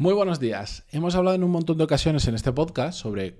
Muy 0.00 0.14
buenos 0.14 0.40
días. 0.40 0.86
Hemos 0.88 1.14
hablado 1.14 1.36
en 1.36 1.44
un 1.44 1.50
montón 1.50 1.76
de 1.76 1.84
ocasiones 1.84 2.26
en 2.26 2.34
este 2.34 2.52
podcast 2.52 2.98
sobre 2.98 3.36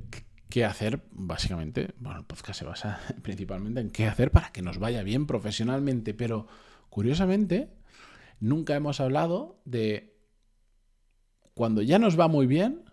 qué 0.51 0.67
hacer, 0.67 1.01
básicamente. 1.11 1.95
Bueno, 1.99 2.19
el 2.19 2.27
podcast 2.27 2.59
se 2.59 2.67
basa 2.67 3.01
principalmente 3.23 3.81
en 3.81 3.89
qué 3.89 4.07
hacer 4.07 4.31
para 4.31 4.53
que 4.53 4.61
nos 4.61 4.77
vaya 4.77 5.03
bien 5.03 5.27
profesionalmente, 5.27 6.13
pero 6.13 6.49
curiosamente 6.91 7.71
nunca 8.41 8.77
hemos 8.77 9.01
hablado 9.01 9.63
de 9.65 10.19
cuando 11.55 11.81
ya 11.81 11.99
nos 11.99 12.21
va 12.21 12.29
muy 12.29 12.47
bien, 12.47 12.85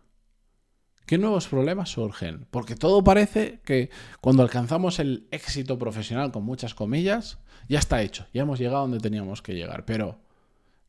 ¿qué 1.05 1.17
nuevos 1.17 1.49
problemas 1.49 1.89
surgen? 1.89 2.47
Porque 2.49 2.77
todo 2.77 3.03
parece 3.03 3.59
que 3.65 3.89
cuando 4.21 4.43
alcanzamos 4.43 4.97
el 4.99 5.27
éxito 5.29 5.77
profesional, 5.77 6.31
con 6.31 6.45
muchas 6.45 6.73
comillas, 6.73 7.39
ya 7.67 7.79
está 7.79 8.01
hecho, 8.01 8.27
ya 8.33 8.43
hemos 8.43 8.59
llegado 8.59 8.83
donde 8.83 9.01
teníamos 9.01 9.41
que 9.41 9.55
llegar. 9.55 9.83
Pero, 9.83 10.21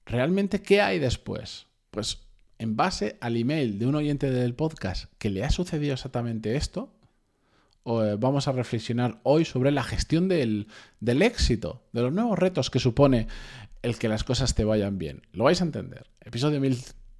¿realmente 0.07 0.63
qué 0.63 0.81
hay 0.81 1.01
después? 1.01 1.67
Pues 1.91 2.28
en 2.59 2.77
base 2.77 3.17
al 3.21 3.37
email 3.37 3.79
de 3.79 3.87
un 3.87 3.95
oyente 3.95 4.31
del 4.31 4.55
podcast 4.55 5.13
que 5.19 5.31
le 5.31 5.45
ha 5.45 5.51
sucedido 5.51 5.95
exactamente 5.95 6.57
esto, 6.57 6.93
eh, 7.87 8.17
vamos 8.19 8.49
a 8.49 8.53
reflexionar 8.53 9.21
hoy 9.23 9.45
sobre 9.45 9.71
la 9.71 9.83
gestión 9.83 10.29
del, 10.29 10.67
éxito, 11.01 11.83
de 11.93 12.03
los 12.03 12.13
nuevos 12.13 12.39
retos 12.39 12.71
que 12.71 12.81
supone 12.81 13.29
el 13.83 13.97
que 13.99 14.09
las 14.09 14.25
cosas 14.25 14.55
te 14.55 14.65
vayan 14.65 14.99
bien. 14.99 15.23
Lo 15.33 15.45
vais 15.45 15.61
a 15.61 15.65
entender. 15.65 16.07
Episodio 16.21 16.61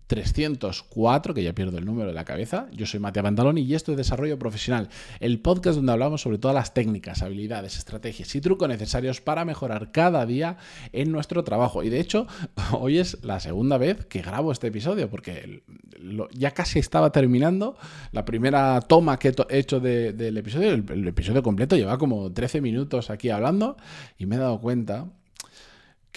304, 0.09 1.35
que 1.35 1.43
ya 1.43 1.55
pierdo 1.55 1.79
el 1.79 1.85
número 1.85 2.09
de 2.09 2.15
la 2.15 2.25
cabeza. 2.25 2.67
Yo 2.73 2.87
soy 2.87 2.99
Matías 2.99 3.23
Pantaloni 3.23 3.61
y 3.61 3.75
esto 3.75 3.93
es 3.93 3.99
Desarrollo 3.99 4.39
Profesional, 4.39 4.89
el 5.21 5.39
podcast 5.39 5.77
donde 5.77 5.93
hablamos 5.93 6.23
sobre 6.23 6.39
todas 6.39 6.55
las 6.55 6.75
técnicas, 6.75 7.23
habilidades, 7.23 7.77
estrategias 7.77 8.35
y 8.35 8.41
trucos 8.41 8.69
necesarios 8.69 9.21
para 9.21 9.45
mejorar 9.45 9.93
cada 9.93 10.25
día 10.25 10.57
en 10.93 11.13
nuestro 11.13 11.45
trabajo. 11.45 11.83
Y 11.83 11.91
de 11.91 12.01
hecho, 12.01 12.27
hoy 12.73 12.99
es 12.99 13.23
la 13.23 13.39
segunda 13.39 13.77
vez 13.77 14.07
que 14.07 14.23
grabo 14.23 14.51
este 14.51 14.69
episodio, 14.69 15.11
porque 15.11 15.63
ya 16.33 16.53
casi 16.53 16.79
estaba 16.79 17.13
terminando 17.13 17.77
la 18.13 18.25
primera 18.25 18.81
toma 18.81 19.19
que 19.19 19.35
he 19.51 19.59
hecho 19.59 19.79
del 19.79 20.37
episodio. 20.39 20.73
El 20.73 21.07
episodio 21.07 21.43
completo 21.43 21.77
lleva 21.77 21.99
como 21.99 22.33
13 22.33 22.63
minutos 22.63 23.11
aquí 23.11 23.29
hablando 23.29 23.77
y 24.17 24.25
me 24.25 24.37
he 24.37 24.39
dado 24.39 24.59
cuenta 24.59 25.07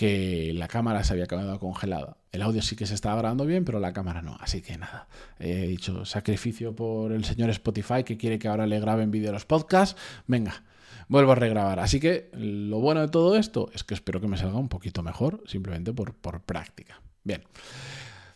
que 0.02 0.52
la 0.56 0.68
cámara 0.68 1.04
se 1.04 1.14
había 1.14 1.28
quedado 1.28 1.60
congelada. 1.60 2.18
El 2.32 2.42
audio 2.42 2.64
sí 2.64 2.76
que 2.76 2.88
se 2.88 2.96
estaba 2.96 3.18
grabando 3.18 3.46
bien, 3.46 3.64
pero 3.64 3.80
la 3.80 3.94
cámara 3.94 4.24
no. 4.24 4.36
Así 4.40 4.64
que 4.64 4.76
nada, 4.76 5.08
he 5.38 5.68
dicho 5.68 6.06
sacrificio 6.06 6.76
por 6.76 7.12
el 7.12 7.24
señor 7.24 7.52
Spotify 7.52 8.04
que 8.04 8.18
quiere 8.18 8.40
que 8.40 8.48
ahora 8.48 8.66
le 8.66 8.80
grabe 8.80 9.04
en 9.04 9.12
vídeo 9.12 9.32
los 9.32 9.46
podcasts. 9.46 10.02
Venga, 10.26 10.64
vuelvo 11.08 11.34
a 11.34 11.36
regrabar. 11.36 11.80
Así 11.80 12.00
que 12.00 12.32
lo 12.34 12.80
bueno 12.80 13.02
de 13.02 13.10
todo 13.10 13.38
esto 13.38 13.70
es 13.76 13.84
que 13.84 13.94
espero 13.94 14.20
que 14.20 14.28
me 14.28 14.38
salga 14.38 14.58
un 14.58 14.70
poquito 14.70 15.04
mejor, 15.04 15.44
simplemente 15.46 15.94
por, 15.94 16.16
por 16.16 16.42
práctica. 16.42 17.00
Bien. 17.24 17.44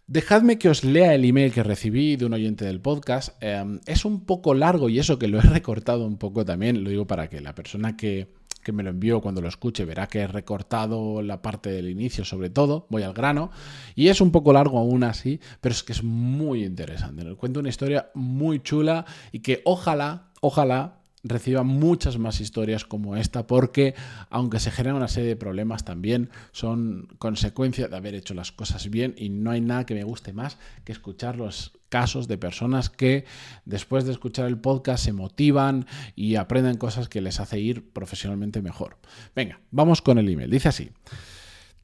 Dejadme 0.06 0.60
que 0.60 0.70
os 0.70 0.84
lea 0.84 1.16
el 1.16 1.26
email 1.26 1.52
que 1.52 1.64
recibí 1.64 2.16
de 2.16 2.28
un 2.28 2.34
oyente 2.34 2.64
del 2.64 2.80
podcast. 2.80 3.42
Em, 3.42 3.80
es 3.88 4.06
un 4.06 4.24
poco 4.24 4.54
largo 4.54 4.88
y 4.88 5.00
eso 5.00 5.18
que 5.18 5.28
lo 5.28 5.40
he 5.40 5.42
recortado 5.42 6.06
un 6.06 6.18
poco 6.18 6.46
también, 6.46 6.84
lo 6.84 6.92
digo 6.92 7.08
para 7.08 7.28
que 7.28 7.42
la 7.42 7.56
persona 7.56 7.98
que, 7.98 8.28
que 8.66 8.72
me 8.72 8.82
lo 8.82 8.90
envió 8.90 9.22
cuando 9.22 9.42
lo 9.42 9.48
escuche 9.48 9.86
verá 9.86 10.08
que 10.08 10.22
he 10.22 10.28
recortado 10.28 11.22
la 11.22 11.44
parte 11.44 11.70
del 11.70 11.88
inicio 11.88 12.26
sobre 12.26 12.50
todo, 12.50 12.88
voy 12.90 13.04
al 13.04 13.14
grano, 13.14 13.52
y 13.94 14.08
es 14.08 14.20
un 14.22 14.32
poco 14.32 14.52
largo 14.52 14.80
aún 14.80 15.04
así, 15.04 15.40
pero 15.62 15.72
es 15.74 15.84
que 15.84 15.94
es 15.94 16.04
muy 16.04 16.66
interesante. 16.66 17.24
Nos 17.24 17.38
cuento 17.38 17.60
una 17.60 17.70
historia 17.70 18.10
muy 18.16 18.62
chula 18.62 19.06
y 19.32 19.40
que 19.40 19.62
ojalá, 19.66 20.32
ojalá 20.42 21.05
reciba 21.26 21.64
muchas 21.64 22.18
más 22.18 22.40
historias 22.40 22.86
como 22.86 23.16
esta, 23.16 23.48
porque 23.48 23.96
aunque 24.30 24.60
se 24.60 24.72
generan 24.72 24.98
una 24.98 25.08
serie 25.08 25.30
de 25.30 25.36
problemas 25.36 25.84
también, 25.84 26.30
son 26.52 27.08
consecuencia 27.18 27.88
de 27.88 27.98
haber 27.98 28.16
hecho 28.16 28.34
las 28.34 28.52
cosas 28.52 28.90
bien 28.90 29.16
y 29.18 29.30
no 29.30 29.52
hay 29.52 29.60
nada 29.60 29.86
que 29.86 29.96
me 29.96 30.04
guste 30.04 30.34
más 30.34 30.58
que 30.84 30.92
escuchar 30.92 31.38
los 31.38 31.74
casos 31.90 32.28
de 32.28 32.38
personas 32.38 32.90
que 32.90 33.26
después 33.66 34.06
de 34.06 34.12
escuchar 34.12 34.46
el 34.48 34.60
podcast 34.60 35.04
se 35.04 35.14
motivan 35.14 35.88
y 36.16 36.36
aprenden 36.36 36.78
cosas 36.78 37.10
que 37.10 37.22
les 37.22 37.40
hace 37.40 37.60
ir 37.60 37.92
profesionalmente 37.92 38.62
mejor. 38.62 38.98
Venga, 39.36 39.60
vamos 39.72 40.02
con 40.02 40.18
el 40.18 40.30
email. 40.30 40.50
Dice 40.50 40.70
así. 40.70 40.92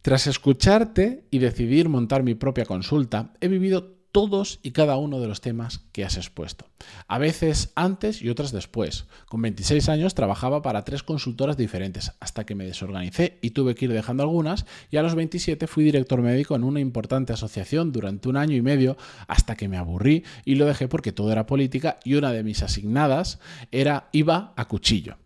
Tras 0.01 0.25
escucharte 0.25 1.25
y 1.29 1.37
decidir 1.37 1.87
montar 1.87 2.23
mi 2.23 2.33
propia 2.33 2.65
consulta, 2.65 3.33
he 3.39 3.47
vivido 3.47 4.00
todos 4.11 4.59
y 4.61 4.71
cada 4.71 4.97
uno 4.97 5.19
de 5.19 5.27
los 5.27 5.41
temas 5.41 5.81
que 5.91 6.03
has 6.03 6.17
expuesto. 6.17 6.65
A 7.07 7.17
veces 7.17 7.71
antes 7.75 8.21
y 8.21 8.29
otras 8.29 8.51
después. 8.51 9.05
Con 9.27 9.41
26 9.41 9.89
años 9.89 10.15
trabajaba 10.15 10.61
para 10.61 10.83
tres 10.83 11.03
consultoras 11.03 11.57
diferentes 11.57 12.11
hasta 12.19 12.45
que 12.45 12.55
me 12.55 12.65
desorganicé 12.65 13.37
y 13.41 13.51
tuve 13.51 13.75
que 13.75 13.85
ir 13.85 13.93
dejando 13.93 14.23
algunas 14.23 14.65
y 14.89 14.97
a 14.97 15.03
los 15.03 15.15
27 15.15 15.67
fui 15.67 15.83
director 15.83 16.21
médico 16.21 16.55
en 16.55 16.63
una 16.63 16.79
importante 16.79 17.33
asociación 17.33 17.91
durante 17.91 18.29
un 18.29 18.37
año 18.37 18.55
y 18.55 18.61
medio 18.61 18.97
hasta 19.27 19.55
que 19.55 19.67
me 19.67 19.77
aburrí 19.77 20.23
y 20.45 20.55
lo 20.55 20.65
dejé 20.65 20.87
porque 20.87 21.11
todo 21.11 21.31
era 21.31 21.45
política 21.45 21.99
y 22.03 22.15
una 22.15 22.31
de 22.31 22.43
mis 22.43 22.63
asignadas 22.63 23.39
era 23.71 24.09
iba 24.11 24.53
a 24.55 24.67
cuchillo. 24.67 25.17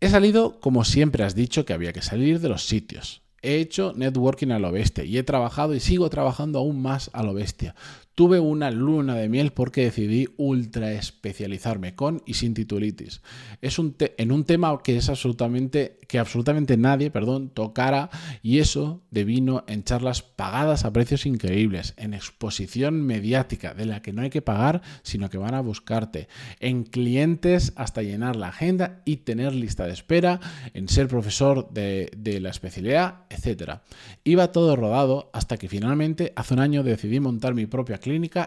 He 0.00 0.08
salido 0.08 0.60
como 0.60 0.84
siempre 0.84 1.24
has 1.24 1.34
dicho 1.34 1.64
que 1.64 1.72
había 1.72 1.92
que 1.92 2.02
salir 2.02 2.40
de 2.40 2.48
los 2.48 2.64
sitios. 2.66 3.22
He 3.42 3.56
hecho 3.60 3.92
networking 3.94 4.52
a 4.52 4.58
lo 4.58 4.72
bestia 4.72 5.04
y 5.04 5.18
he 5.18 5.22
trabajado 5.22 5.74
y 5.74 5.80
sigo 5.80 6.08
trabajando 6.10 6.58
aún 6.58 6.82
más 6.82 7.10
a 7.12 7.22
lo 7.22 7.34
bestia. 7.34 7.74
Tuve 8.18 8.40
una 8.40 8.72
luna 8.72 9.14
de 9.14 9.28
miel 9.28 9.52
porque 9.52 9.84
decidí 9.84 10.26
ultra 10.38 10.90
especializarme 10.90 11.94
con 11.94 12.20
y 12.26 12.34
sin 12.34 12.52
titulitis. 12.52 13.22
Es 13.62 13.78
un 13.78 13.94
en 14.00 14.32
un 14.32 14.42
tema 14.42 14.76
que 14.82 14.96
es 14.96 15.08
absolutamente 15.08 15.98
que 16.08 16.18
absolutamente 16.18 16.76
nadie, 16.76 17.10
perdón, 17.10 17.50
tocara 17.50 18.10
y 18.42 18.58
eso 18.58 19.02
devino 19.10 19.62
en 19.68 19.84
charlas 19.84 20.22
pagadas 20.22 20.84
a 20.84 20.92
precios 20.92 21.26
increíbles, 21.26 21.94
en 21.96 22.14
exposición 22.14 23.02
mediática 23.02 23.74
de 23.74 23.84
la 23.84 24.02
que 24.02 24.12
no 24.12 24.22
hay 24.22 24.30
que 24.30 24.42
pagar, 24.42 24.80
sino 25.02 25.28
que 25.28 25.38
van 25.38 25.54
a 25.54 25.60
buscarte, 25.60 26.26
en 26.60 26.84
clientes 26.84 27.74
hasta 27.76 28.02
llenar 28.02 28.36
la 28.36 28.48
agenda 28.48 29.02
y 29.04 29.18
tener 29.18 29.54
lista 29.54 29.86
de 29.86 29.92
espera, 29.92 30.40
en 30.72 30.88
ser 30.88 31.08
profesor 31.08 31.70
de, 31.70 32.10
de 32.16 32.40
la 32.40 32.48
especialidad, 32.48 33.26
etc. 33.28 33.80
Iba 34.24 34.50
todo 34.50 34.74
rodado 34.74 35.30
hasta 35.34 35.58
que 35.58 35.68
finalmente 35.68 36.32
hace 36.36 36.54
un 36.54 36.60
año 36.60 36.82
decidí 36.82 37.20
montar 37.20 37.54
mi 37.54 37.66
propia 37.66 37.96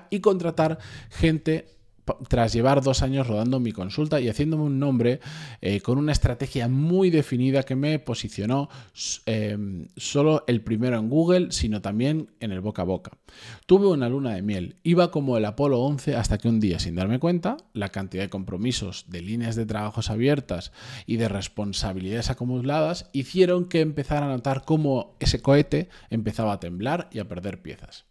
y 0.10 0.20
contratar 0.20 0.80
gente 1.10 1.66
tras 2.28 2.54
llevar 2.54 2.82
dos 2.82 3.02
años 3.02 3.28
rodando 3.28 3.60
mi 3.60 3.72
consulta 3.72 4.20
y 4.20 4.30
haciéndome 4.30 4.64
un 4.64 4.80
nombre 4.80 5.20
eh, 5.62 5.82
con 5.82 5.98
una 5.98 6.12
estrategia 6.12 6.68
muy 6.68 7.10
definida 7.10 7.64
que 7.64 7.76
me 7.76 8.00
posicionó 8.00 8.70
eh, 9.26 9.58
solo 9.98 10.44
el 10.48 10.62
primero 10.62 10.98
en 10.98 11.10
Google, 11.10 11.52
sino 11.52 11.82
también 11.82 12.32
en 12.40 12.52
el 12.52 12.62
boca 12.62 12.82
a 12.82 12.86
boca. 12.86 13.12
Tuve 13.66 13.88
una 13.88 14.10
luna 14.10 14.36
de 14.36 14.42
miel, 14.42 14.78
iba 14.84 15.12
como 15.12 15.38
el 15.38 15.46
Apolo 15.46 15.80
11 15.82 16.16
hasta 16.16 16.38
que 16.38 16.50
un 16.50 16.60
día, 16.60 16.80
sin 16.80 16.96
darme 16.96 17.20
cuenta, 17.20 17.58
la 17.74 17.90
cantidad 17.90 18.24
de 18.24 18.30
compromisos, 18.30 19.06
de 19.08 19.22
líneas 19.22 19.56
de 19.56 19.66
trabajos 19.66 20.10
abiertas 20.10 20.72
y 21.06 21.18
de 21.18 21.30
responsabilidades 21.30 22.30
acumuladas 22.30 23.10
hicieron 23.14 23.66
que 23.66 23.82
empezara 23.82 24.26
a 24.26 24.30
notar 24.30 24.64
cómo 24.66 25.16
ese 25.20 25.42
cohete 25.42 25.90
empezaba 26.10 26.54
a 26.54 26.60
temblar 26.60 27.10
y 27.12 27.20
a 27.20 27.28
perder 27.28 27.62
piezas. 27.62 28.11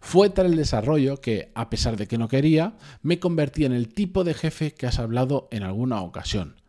Fue 0.00 0.30
tal 0.30 0.46
el 0.46 0.56
desarrollo 0.56 1.20
que, 1.20 1.50
a 1.54 1.70
pesar 1.70 1.96
de 1.96 2.06
que 2.06 2.18
no 2.18 2.28
quería, 2.28 2.76
me 3.02 3.18
convertí 3.18 3.64
en 3.64 3.72
el 3.72 3.92
tipo 3.92 4.24
de 4.24 4.34
jefe 4.34 4.72
que 4.72 4.86
has 4.86 4.98
hablado 4.98 5.48
en 5.50 5.62
alguna 5.62 6.02
ocasión. 6.02 6.60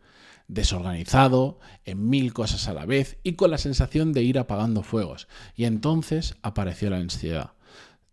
Desorganizado, 0.48 1.60
en 1.84 2.08
mil 2.08 2.32
cosas 2.32 2.68
a 2.68 2.74
la 2.74 2.86
vez 2.86 3.18
y 3.22 3.34
con 3.34 3.50
la 3.50 3.58
sensación 3.58 4.12
de 4.12 4.22
ir 4.22 4.38
apagando 4.38 4.82
fuegos. 4.82 5.28
Y 5.54 5.64
entonces 5.64 6.36
apareció 6.42 6.90
la 6.90 6.96
ansiedad. 6.96 7.52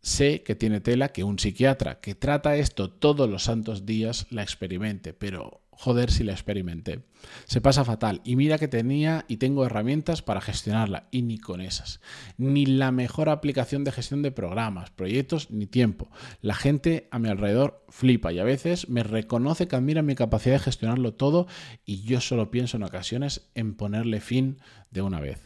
Sé 0.02 0.44
que 0.44 0.54
tiene 0.54 0.82
tela 0.82 1.10
que 1.10 1.24
un 1.24 1.40
psiquiatra 1.40 2.00
que 2.00 2.14
trata 2.14 2.58
esto 2.58 2.92
todos 2.92 3.28
los 3.28 3.44
santos 3.44 3.88
días 3.88 4.28
la 4.30 4.44
experimente, 4.44 5.14
pero 5.14 5.62
joder 5.72 6.12
si 6.12 6.24
la 6.24 6.34
experimenté. 6.34 7.04
Se 7.46 7.62
pasa 7.62 7.86
fatal 7.86 8.22
y 8.24 8.36
mira 8.36 8.58
que 8.58 8.68
tenía 8.68 9.26
y 9.28 9.38
tengo 9.38 9.66
herramientas 9.66 10.22
para 10.22 10.42
gestionarla 10.42 11.08
y 11.12 11.22
ni 11.22 11.38
con 11.38 11.62
esas. 11.62 12.02
Ni 12.38 12.66
la 12.66 12.92
mejor 12.92 13.30
aplicación 13.30 13.84
de 13.84 13.92
gestión 13.92 14.22
de 14.22 14.32
programas, 14.32 14.90
proyectos 14.90 15.52
ni 15.52 15.68
tiempo. 15.68 16.10
La 16.42 16.56
gente 16.56 17.08
a 17.12 17.20
mi 17.20 17.30
alrededor 17.30 17.86
flipa 17.90 18.34
y 18.34 18.40
a 18.40 18.44
veces 18.44 18.90
me 18.90 19.04
reconoce 19.04 19.68
que 19.68 19.76
admira 19.76 20.02
mi 20.02 20.16
capacidad 20.16 20.56
de 20.56 20.60
gestionarlo 20.60 21.14
todo 21.14 21.48
y 21.86 22.02
yo 22.04 22.22
solo 22.22 22.52
pienso 22.52 22.78
en 22.78 22.84
ocasiones 22.84 23.50
en 23.56 23.76
ponerle 23.76 24.22
fin 24.22 24.58
de 24.92 25.02
una 25.02 25.20
vez. 25.20 25.42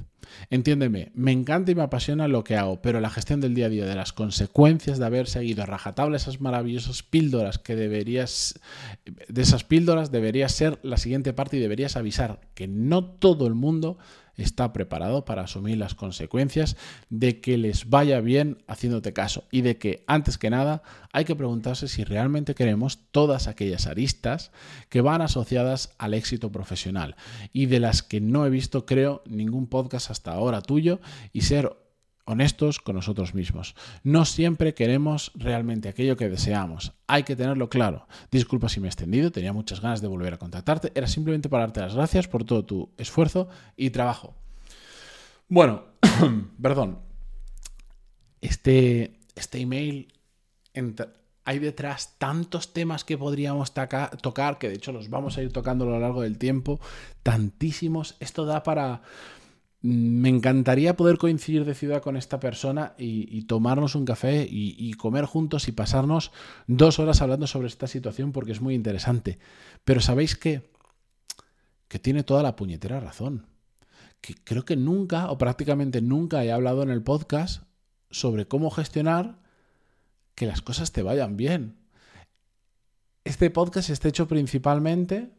Entiéndeme, 0.49 1.11
me 1.15 1.31
encanta 1.31 1.71
y 1.71 1.75
me 1.75 1.81
apasiona 1.81 2.27
lo 2.27 2.43
que 2.43 2.55
hago, 2.55 2.81
pero 2.81 2.99
la 2.99 3.09
gestión 3.09 3.41
del 3.41 3.55
día 3.55 3.65
a 3.65 3.69
día, 3.69 3.85
de 3.85 3.95
las 3.95 4.13
consecuencias 4.13 4.99
de 4.99 5.05
haber 5.05 5.27
seguido 5.27 5.63
a 5.63 5.65
rajatabla 5.65 6.17
esas 6.17 6.41
maravillosas 6.41 7.03
píldoras 7.03 7.57
que 7.57 7.75
deberías, 7.75 8.59
de 9.27 9.41
esas 9.41 9.63
píldoras 9.63 10.11
debería 10.11 10.49
ser 10.49 10.79
la 10.83 10.97
siguiente 10.97 11.33
parte 11.33 11.57
y 11.57 11.59
deberías 11.69 11.95
avisar 11.95 12.41
que 12.55 12.67
no 12.67 13.05
todo 13.05 13.45
el 13.45 13.53
mundo 13.53 13.99
está 14.37 14.73
preparado 14.73 15.23
para 15.23 15.43
asumir 15.43 15.77
las 15.77 15.93
consecuencias 15.93 16.77
de 17.11 17.41
que 17.41 17.59
les 17.59 17.91
vaya 17.91 18.21
bien 18.21 18.63
haciéndote 18.65 19.13
caso 19.13 19.43
y 19.51 19.61
de 19.61 19.77
que, 19.77 20.03
antes 20.07 20.39
que 20.39 20.49
nada, 20.49 20.81
hay 21.13 21.25
que 21.25 21.35
preguntarse 21.35 21.87
si 21.87 22.03
realmente 22.03 22.55
queremos 22.55 22.97
todas 23.11 23.47
aquellas 23.47 23.85
aristas 23.85 24.51
que 24.89 25.01
van 25.01 25.21
asociadas 25.21 25.93
al 25.99 26.15
éxito 26.15 26.51
profesional 26.51 27.15
y 27.53 27.67
de 27.67 27.79
las 27.79 28.01
que 28.01 28.19
no 28.19 28.47
he 28.47 28.49
visto, 28.49 28.87
creo, 28.87 29.21
ningún 29.27 29.67
podcast 29.67 30.09
hasta 30.09 30.31
ahora 30.31 30.61
tuyo 30.61 30.99
y 31.33 31.41
ser 31.41 31.75
honestos 32.29 32.79
con 32.79 32.95
nosotros 32.95 33.33
mismos. 33.33 33.75
No 34.03 34.25
siempre 34.25 34.73
queremos 34.73 35.31
realmente 35.35 35.89
aquello 35.89 36.17
que 36.17 36.29
deseamos. 36.29 36.93
Hay 37.07 37.23
que 37.23 37.35
tenerlo 37.35 37.69
claro. 37.69 38.07
Disculpa 38.31 38.69
si 38.69 38.79
me 38.79 38.87
he 38.87 38.89
extendido, 38.89 39.31
tenía 39.31 39.53
muchas 39.53 39.81
ganas 39.81 40.01
de 40.01 40.07
volver 40.07 40.33
a 40.33 40.37
contactarte. 40.37 40.91
Era 40.95 41.07
simplemente 41.07 41.49
para 41.49 41.63
darte 41.63 41.81
las 41.81 41.95
gracias 41.95 42.27
por 42.27 42.43
todo 42.43 42.65
tu 42.65 42.89
esfuerzo 42.97 43.49
y 43.75 43.89
trabajo. 43.89 44.35
Bueno, 45.47 45.83
perdón. 46.61 46.99
Este, 48.41 49.19
este 49.35 49.59
email 49.59 50.13
hay 51.45 51.59
detrás 51.59 52.15
tantos 52.19 52.73
temas 52.73 53.03
que 53.03 53.17
podríamos 53.17 53.73
tocar, 53.73 54.57
que 54.59 54.69
de 54.69 54.75
hecho 54.75 54.91
los 54.91 55.09
vamos 55.09 55.37
a 55.37 55.41
ir 55.41 55.51
tocando 55.51 55.85
a 55.85 55.89
lo 55.89 55.99
largo 55.99 56.21
del 56.21 56.37
tiempo, 56.37 56.79
tantísimos. 57.23 58.15
Esto 58.19 58.45
da 58.45 58.63
para 58.63 59.01
me 59.81 60.27
encantaría 60.27 60.97
poder 60.97 61.17
coincidir 61.17 61.63
de 61.63 61.73
ciudad 61.73 62.01
con 62.01 62.17
esta 62.17 62.39
persona 62.39 62.95
y, 62.97 63.43
tomarnos 63.43 63.95
un 63.95 64.05
café 64.05 64.45
y, 64.49 64.93
comer 64.93 65.25
juntos 65.25 65.67
y 65.67 65.71
pasarnos 65.71 66.31
dos 66.67 66.99
horas 66.99 67.21
hablando 67.21 67.47
sobre 67.47 67.67
esta 67.67 67.87
situación 67.87 68.31
porque 68.31 68.51
es 68.51 68.61
muy 68.61 68.75
interesante. 68.75 69.39
Pero 69.85 70.01
sabéis 70.01 70.35
que, 70.35 70.69
que 71.87 71.99
tiene 71.99 72.23
toda 72.23 72.43
la 72.43 72.55
puñetera 72.57 72.99
razón. 72.99 73.47
Que 74.19 74.35
creo 74.43 74.65
que 74.65 74.75
nunca 74.75 75.31
o 75.31 75.37
prácticamente 75.37 76.01
nunca 76.01 76.43
he 76.43 76.51
hablado 76.51 76.83
en 76.83 76.89
el 76.89 77.01
podcast 77.01 77.63
sobre 78.11 78.47
cómo 78.47 78.69
gestionar 78.71 79.39
que 80.35 80.45
las 80.45 80.61
cosas 80.61 80.91
te 80.91 81.03
vayan 81.03 81.37
bien. 81.37 81.77
Este 83.23 83.49
podcast 83.49 83.89
está 83.89 84.09
hecho 84.09 84.27
principalmente 84.27 85.38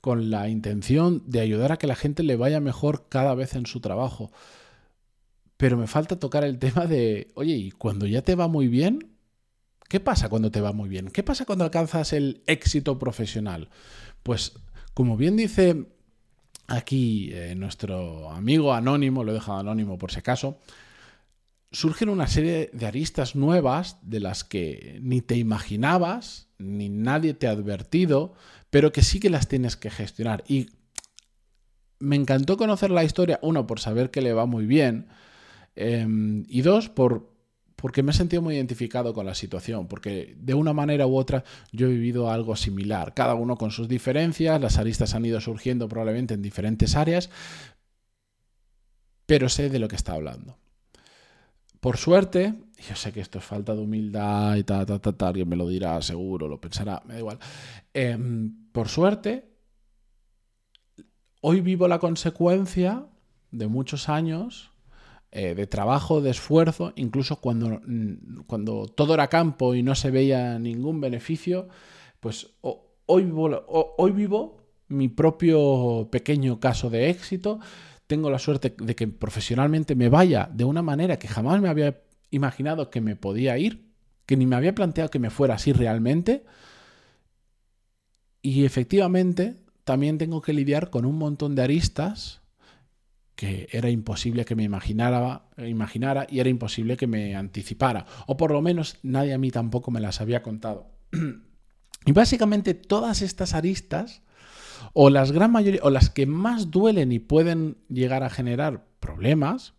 con 0.00 0.30
la 0.30 0.48
intención 0.48 1.22
de 1.26 1.40
ayudar 1.40 1.72
a 1.72 1.76
que 1.76 1.86
la 1.86 1.96
gente 1.96 2.22
le 2.22 2.36
vaya 2.36 2.60
mejor 2.60 3.08
cada 3.08 3.34
vez 3.34 3.54
en 3.54 3.66
su 3.66 3.80
trabajo. 3.80 4.30
Pero 5.56 5.76
me 5.76 5.86
falta 5.86 6.18
tocar 6.18 6.44
el 6.44 6.58
tema 6.58 6.86
de, 6.86 7.32
oye, 7.34 7.54
¿y 7.56 7.70
cuando 7.70 8.06
ya 8.06 8.22
te 8.22 8.34
va 8.34 8.48
muy 8.48 8.68
bien? 8.68 9.16
¿Qué 9.88 10.00
pasa 10.00 10.28
cuando 10.28 10.50
te 10.50 10.60
va 10.60 10.72
muy 10.72 10.88
bien? 10.88 11.08
¿Qué 11.08 11.22
pasa 11.22 11.44
cuando 11.44 11.64
alcanzas 11.64 12.12
el 12.12 12.42
éxito 12.46 12.98
profesional? 12.98 13.70
Pues, 14.22 14.54
como 14.94 15.16
bien 15.16 15.36
dice 15.36 15.86
aquí 16.66 17.30
eh, 17.32 17.54
nuestro 17.54 18.30
amigo 18.30 18.74
anónimo, 18.74 19.24
lo 19.24 19.30
he 19.30 19.34
dejado 19.34 19.60
anónimo 19.60 19.98
por 19.98 20.10
si 20.10 20.18
acaso, 20.18 20.58
surgen 21.72 22.08
una 22.08 22.26
serie 22.26 22.70
de 22.72 22.86
aristas 22.86 23.34
nuevas 23.34 23.98
de 24.02 24.20
las 24.20 24.44
que 24.44 24.98
ni 25.02 25.20
te 25.20 25.36
imaginabas, 25.36 26.48
ni 26.58 26.88
nadie 26.88 27.34
te 27.34 27.46
ha 27.46 27.50
advertido, 27.50 28.34
pero 28.70 28.92
que 28.92 29.02
sí 29.02 29.20
que 29.20 29.30
las 29.30 29.48
tienes 29.48 29.76
que 29.76 29.90
gestionar. 29.90 30.44
Y 30.48 30.68
me 31.98 32.16
encantó 32.16 32.56
conocer 32.56 32.90
la 32.90 33.04
historia, 33.04 33.38
uno, 33.42 33.66
por 33.66 33.80
saber 33.80 34.10
que 34.10 34.22
le 34.22 34.32
va 34.32 34.46
muy 34.46 34.66
bien, 34.66 35.08
em, 35.74 36.44
y 36.48 36.62
dos, 36.62 36.88
por, 36.88 37.32
porque 37.76 38.02
me 38.02 38.12
he 38.12 38.14
sentido 38.14 38.42
muy 38.42 38.54
identificado 38.54 39.12
con 39.14 39.26
la 39.26 39.34
situación, 39.34 39.88
porque 39.88 40.34
de 40.38 40.54
una 40.54 40.72
manera 40.72 41.06
u 41.06 41.16
otra 41.16 41.44
yo 41.72 41.86
he 41.86 41.90
vivido 41.90 42.30
algo 42.30 42.56
similar, 42.56 43.14
cada 43.14 43.34
uno 43.34 43.56
con 43.56 43.70
sus 43.70 43.88
diferencias, 43.88 44.60
las 44.60 44.78
aristas 44.78 45.14
han 45.14 45.24
ido 45.24 45.40
surgiendo 45.40 45.88
probablemente 45.88 46.34
en 46.34 46.42
diferentes 46.42 46.96
áreas, 46.96 47.30
pero 49.26 49.48
sé 49.48 49.70
de 49.70 49.78
lo 49.78 49.88
que 49.88 49.96
está 49.96 50.12
hablando. 50.12 50.58
Por 51.86 51.98
suerte, 51.98 52.52
yo 52.88 52.96
sé 52.96 53.12
que 53.12 53.20
esto 53.20 53.38
es 53.38 53.44
falta 53.44 53.72
de 53.72 53.80
humildad 53.80 54.56
y 54.56 54.64
tal, 54.64 54.84
tal, 54.86 55.00
tal, 55.00 55.28
alguien 55.28 55.48
me 55.48 55.54
lo 55.54 55.68
dirá 55.68 56.02
seguro, 56.02 56.48
lo 56.48 56.60
pensará, 56.60 57.00
me 57.06 57.14
da 57.14 57.20
igual. 57.20 57.38
Em, 57.94 58.72
por 58.72 58.88
suerte, 58.88 59.48
hoy 61.42 61.60
vivo 61.60 61.86
la 61.86 62.00
consecuencia 62.00 63.06
de 63.52 63.68
muchos 63.68 64.08
años 64.08 64.72
eh, 65.30 65.54
de 65.54 65.68
trabajo, 65.68 66.20
de 66.20 66.30
esfuerzo, 66.30 66.92
incluso 66.96 67.36
cuando, 67.36 67.80
mm, 67.86 68.40
cuando 68.48 68.88
todo 68.88 69.14
era 69.14 69.28
campo 69.28 69.76
y 69.76 69.84
no 69.84 69.94
se 69.94 70.10
veía 70.10 70.58
ningún 70.58 71.00
beneficio, 71.00 71.68
pues 72.18 72.48
hoy, 72.62 73.32
hoy 73.36 74.10
vivo 74.10 74.66
mi 74.88 75.06
propio 75.06 76.08
pequeño 76.10 76.58
caso 76.58 76.90
de 76.90 77.10
éxito 77.10 77.60
tengo 78.06 78.30
la 78.30 78.38
suerte 78.38 78.74
de 78.78 78.94
que 78.94 79.08
profesionalmente 79.08 79.94
me 79.94 80.08
vaya 80.08 80.48
de 80.52 80.64
una 80.64 80.82
manera 80.82 81.18
que 81.18 81.28
jamás 81.28 81.60
me 81.60 81.68
había 81.68 82.02
imaginado 82.30 82.90
que 82.90 83.00
me 83.00 83.16
podía 83.16 83.58
ir, 83.58 83.92
que 84.26 84.36
ni 84.36 84.46
me 84.46 84.56
había 84.56 84.74
planteado 84.74 85.10
que 85.10 85.18
me 85.18 85.30
fuera 85.30 85.54
así 85.54 85.72
realmente. 85.72 86.44
Y 88.42 88.64
efectivamente 88.64 89.56
también 89.84 90.18
tengo 90.18 90.40
que 90.40 90.52
lidiar 90.52 90.90
con 90.90 91.04
un 91.04 91.18
montón 91.18 91.54
de 91.54 91.62
aristas 91.62 92.42
que 93.34 93.68
era 93.70 93.90
imposible 93.90 94.44
que 94.44 94.56
me 94.56 94.62
imaginara, 94.62 95.48
imaginara 95.58 96.26
y 96.28 96.40
era 96.40 96.48
imposible 96.48 96.96
que 96.96 97.06
me 97.06 97.36
anticipara. 97.36 98.06
O 98.26 98.36
por 98.36 98.50
lo 98.50 98.62
menos 98.62 98.98
nadie 99.02 99.34
a 99.34 99.38
mí 99.38 99.50
tampoco 99.50 99.90
me 99.90 100.00
las 100.00 100.20
había 100.20 100.42
contado. 100.42 100.90
y 102.06 102.12
básicamente 102.12 102.72
todas 102.74 103.20
estas 103.20 103.52
aristas 103.52 104.22
o 104.92 105.10
las 105.10 105.32
gran 105.32 105.52
mayoría, 105.52 105.80
o 105.82 105.90
las 105.90 106.10
que 106.10 106.26
más 106.26 106.70
duelen 106.70 107.12
y 107.12 107.18
pueden 107.18 107.78
llegar 107.88 108.22
a 108.22 108.30
generar 108.30 108.86
problemas, 109.00 109.74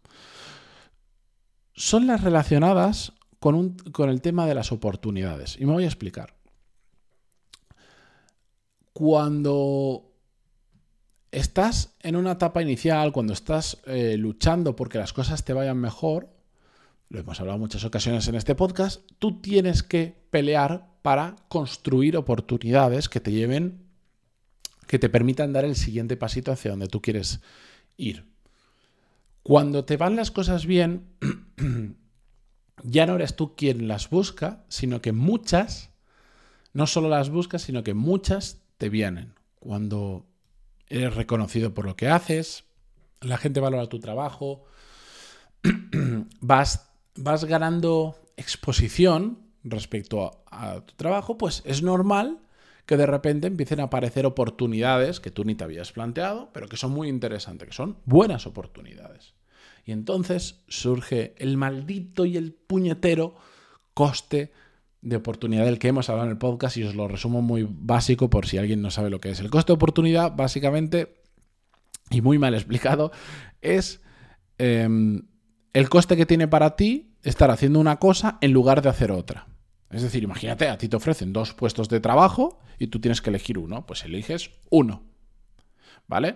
son 1.74 2.08
las 2.08 2.24
relacionadas 2.24 3.14
con, 3.40 3.78
con 3.92 4.10
el 4.10 4.22
tema 4.22 4.46
de 4.46 4.56
las 4.56 4.72
oportunidades. 4.72 5.58
Y 5.60 5.66
me 5.66 5.74
voy 5.74 5.84
a 5.84 5.88
explicar. 5.88 6.36
Cuando 8.94 10.08
estás 11.32 11.96
en 12.02 12.16
una 12.16 12.34
etapa 12.34 12.62
inicial, 12.62 13.12
cuando 13.12 13.34
estás 13.34 13.82
eh, 13.86 14.18
luchando 14.18 14.76
porque 14.76 14.98
las 14.98 15.14
cosas 15.14 15.44
te 15.44 15.54
vayan 15.54 15.78
mejor, 15.78 16.30
lo 17.10 17.20
hemos 17.20 17.40
hablado 17.40 17.60
muchas 17.60 17.86
ocasiones 17.86 18.28
en 18.28 18.36
este 18.36 18.56
podcast, 18.56 19.02
tú 19.20 19.40
tienes 19.40 19.84
que 19.84 20.16
pelear 20.30 20.88
para 21.02 21.36
construir 21.48 22.18
oportunidades 22.18 23.08
que 23.08 23.20
te 23.20 23.32
lleven 23.32 23.87
que 24.88 25.00
te 25.00 25.10
permitan 25.10 25.54
dar 25.54 25.66
el 25.66 25.76
siguiente 25.76 26.18
pasito 26.18 26.52
hacia 26.52 26.72
donde 26.72 26.88
tú 26.88 27.02
quieres 27.02 27.42
ir. 27.98 28.26
Cuando 29.44 29.86
te 29.86 29.98
van 29.98 30.16
las 30.16 30.32
cosas 30.32 30.66
bien, 30.66 31.08
ya 32.84 33.06
no 33.06 33.16
eres 33.16 33.36
tú 33.36 33.56
quien 33.56 33.88
las 33.88 34.10
busca, 34.10 34.64
sino 34.70 35.02
que 35.02 35.12
muchas, 35.12 35.92
no 36.74 36.88
solo 36.88 37.10
las 37.10 37.30
buscas, 37.30 37.62
sino 37.62 37.84
que 37.84 37.94
muchas 37.94 38.62
te 38.78 38.90
vienen. 38.90 39.34
Cuando 39.60 40.26
eres 40.88 41.16
reconocido 41.16 41.74
por 41.74 41.86
lo 41.86 41.96
que 41.96 42.08
haces, 42.08 42.64
la 43.22 43.38
gente 43.38 43.60
valora 43.60 43.88
tu 43.88 44.00
trabajo, 44.00 44.66
vas, 46.40 46.90
vas 47.16 47.46
ganando 47.46 48.16
exposición 48.38 49.40
respecto 49.64 50.44
a, 50.50 50.76
a 50.76 50.82
tu 50.82 50.96
trabajo, 50.96 51.38
pues 51.38 51.62
es 51.66 51.82
normal 51.82 52.40
que 52.88 52.98
de 52.98 53.06
repente 53.06 53.48
empiecen 53.48 53.82
a 53.82 53.84
aparecer 53.84 54.26
oportunidades 54.26 55.20
que 55.20 55.30
tú 55.30 55.44
ni 55.44 55.56
te 55.56 55.66
habías 55.66 55.92
planteado, 55.92 56.50
pero 56.54 56.70
que 56.70 56.78
son 56.78 56.92
muy 56.92 57.10
interesantes, 57.10 57.68
que 57.68 57.76
son 57.76 57.98
buenas 58.06 58.48
oportunidades. 58.48 59.34
Y 59.86 59.92
entonces 59.92 60.64
surge 60.70 61.36
el 61.38 61.58
maldito 61.58 62.26
y 62.26 62.38
el 62.38 62.54
puñetero 62.54 63.36
coste 63.94 64.54
de 65.02 65.18
oportunidad 65.18 65.66
del 65.66 65.80
que 65.80 65.90
hemos 65.90 66.10
hablado 66.10 66.28
en 66.28 66.32
el 66.32 66.38
podcast 66.38 66.78
y 66.78 66.84
os 66.84 66.96
lo 66.96 67.10
resumo 67.10 67.42
muy 67.42 67.68
básico 67.70 68.30
por 68.30 68.48
si 68.48 68.58
alguien 68.58 68.82
no 68.82 68.90
sabe 68.90 69.10
lo 69.10 69.20
que 69.20 69.32
es. 69.32 69.42
El 69.42 69.50
coste 69.50 69.74
de 69.74 69.76
oportunidad, 69.76 70.34
básicamente, 70.34 71.18
y 72.10 72.22
muy 72.22 72.40
mal 72.40 72.54
explicado, 72.54 73.12
es 73.62 74.02
em, 74.58 75.24
el 75.74 75.90
coste 75.90 76.16
que 76.16 76.26
tiene 76.26 76.48
para 76.48 76.78
ti 76.78 77.18
estar 77.24 77.52
haciendo 77.52 77.82
una 77.82 77.98
cosa 77.98 78.38
en 78.40 78.54
lugar 78.54 78.82
de 78.82 78.90
hacer 78.90 79.12
otra. 79.12 79.48
Es 79.90 80.02
decir, 80.02 80.24
imagínate, 80.24 80.68
a 80.68 80.78
ti 80.78 80.90
te 80.90 80.98
ofrecen 80.98 81.34
dos 81.34 81.54
puestos 81.54 81.88
de 81.90 82.00
trabajo 82.00 82.60
y 82.78 82.88
tú 82.88 83.00
tienes 83.00 83.22
que 83.22 83.30
elegir 83.30 83.58
uno. 83.58 83.86
Pues 83.86 84.04
eliges 84.04 84.52
uno. 84.70 85.04
¿Vale? 86.08 86.36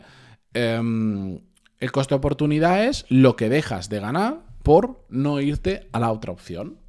Em, 0.54 1.40
el 1.80 1.92
coste 1.92 2.16
de 2.16 2.20
oportunidad 2.20 2.86
es 2.86 3.06
lo 3.10 3.36
que 3.36 3.50
dejas 3.50 3.90
de 3.90 4.00
ganar 4.00 4.42
por 4.64 5.06
no 5.10 5.42
irte 5.42 5.90
a 5.92 6.00
la 6.00 6.12
otra 6.12 6.32
opción. 6.32 6.80